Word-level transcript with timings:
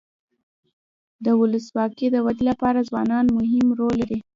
د 1.25 1.27
ولسواکۍ 1.39 2.07
د 2.11 2.17
ودي 2.25 2.43
لپاره 2.51 2.87
ځوانان 2.89 3.25
مهم 3.37 3.65
رول 3.79 3.93
لري. 4.01 4.19